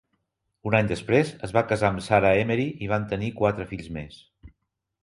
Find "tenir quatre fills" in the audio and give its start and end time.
3.13-3.97